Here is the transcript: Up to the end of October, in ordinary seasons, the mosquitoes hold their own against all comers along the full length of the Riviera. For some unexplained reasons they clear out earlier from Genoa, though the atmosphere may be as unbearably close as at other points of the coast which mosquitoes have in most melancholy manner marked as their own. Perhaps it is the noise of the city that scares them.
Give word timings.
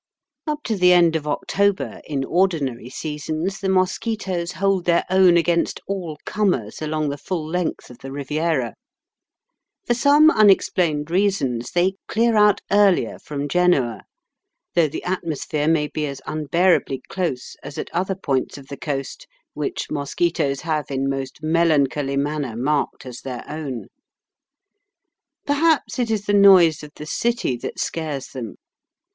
Up 0.47 0.63
to 0.63 0.75
the 0.75 0.93
end 0.93 1.15
of 1.15 1.27
October, 1.27 2.01
in 2.05 2.23
ordinary 2.25 2.89
seasons, 2.89 3.59
the 3.59 3.69
mosquitoes 3.69 4.53
hold 4.53 4.85
their 4.85 5.03
own 5.11 5.37
against 5.37 5.79
all 5.85 6.17
comers 6.25 6.81
along 6.81 7.09
the 7.09 7.19
full 7.19 7.45
length 7.47 7.91
of 7.91 7.99
the 7.99 8.11
Riviera. 8.11 8.73
For 9.85 9.93
some 9.93 10.31
unexplained 10.31 11.11
reasons 11.11 11.69
they 11.73 11.93
clear 12.07 12.35
out 12.35 12.61
earlier 12.71 13.19
from 13.19 13.47
Genoa, 13.47 14.01
though 14.73 14.87
the 14.87 15.03
atmosphere 15.03 15.67
may 15.67 15.85
be 15.85 16.07
as 16.07 16.19
unbearably 16.25 17.03
close 17.07 17.55
as 17.61 17.77
at 17.77 17.91
other 17.93 18.15
points 18.15 18.57
of 18.57 18.69
the 18.69 18.77
coast 18.77 19.27
which 19.53 19.91
mosquitoes 19.91 20.61
have 20.61 20.89
in 20.89 21.07
most 21.11 21.43
melancholy 21.43 22.17
manner 22.17 22.55
marked 22.57 23.05
as 23.05 23.21
their 23.21 23.45
own. 23.47 23.85
Perhaps 25.45 25.99
it 25.99 26.09
is 26.09 26.25
the 26.25 26.33
noise 26.33 26.81
of 26.81 26.89
the 26.95 27.05
city 27.05 27.55
that 27.57 27.77
scares 27.77 28.29
them. 28.29 28.55